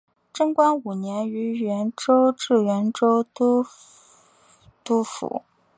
[0.33, 3.63] 贞观五年于原州置原州都
[4.83, 5.43] 督府。